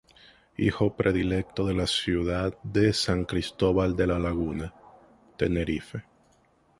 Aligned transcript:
Hijo 0.57 0.87
predilecto 0.97 1.63
de 1.67 1.75
la 1.75 1.85
Ciudad 1.85 2.57
de 2.63 2.91
San 2.91 3.23
Cristobal 3.25 3.95
de 3.95 4.07
La 4.07 4.17
laguna, 4.17 4.73
Tenerife. 5.37 6.03